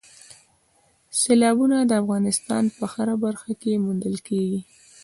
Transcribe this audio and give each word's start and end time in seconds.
سیلابونه 1.19 1.77
د 1.85 1.91
افغانستان 2.01 2.63
په 2.77 2.83
هره 2.93 3.15
برخه 3.23 3.51
کې 3.61 3.81
موندل 3.85 4.15
کېږي. 4.27 4.59